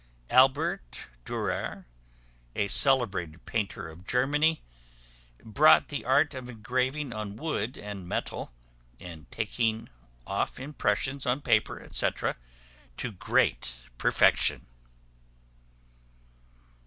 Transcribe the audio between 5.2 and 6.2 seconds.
brought the